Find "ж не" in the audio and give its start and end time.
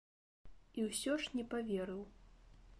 1.25-1.45